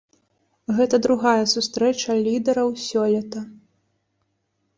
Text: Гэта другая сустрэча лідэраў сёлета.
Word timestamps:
Гэта 0.77 0.99
другая 1.05 1.43
сустрэча 1.53 2.15
лідэраў 2.29 2.73
сёлета. 2.87 3.45